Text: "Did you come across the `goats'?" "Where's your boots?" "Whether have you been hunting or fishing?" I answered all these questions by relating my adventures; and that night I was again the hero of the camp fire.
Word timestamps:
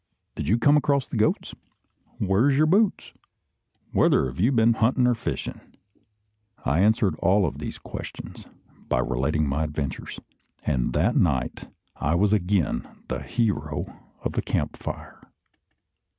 "Did 0.33 0.47
you 0.49 0.57
come 0.57 0.77
across 0.77 1.05
the 1.05 1.15
`goats'?" 1.15 1.53
"Where's 2.17 2.57
your 2.57 2.65
boots?" 2.65 3.13
"Whether 3.91 4.25
have 4.25 4.39
you 4.39 4.51
been 4.51 4.73
hunting 4.73 5.05
or 5.05 5.13
fishing?" 5.13 5.61
I 6.65 6.79
answered 6.79 7.13
all 7.19 7.51
these 7.51 7.77
questions 7.77 8.47
by 8.89 8.97
relating 8.97 9.47
my 9.47 9.63
adventures; 9.63 10.19
and 10.65 10.93
that 10.93 11.15
night 11.15 11.67
I 11.97 12.15
was 12.15 12.33
again 12.33 12.87
the 13.09 13.21
hero 13.21 13.95
of 14.23 14.31
the 14.31 14.41
camp 14.41 14.75
fire. 14.75 15.21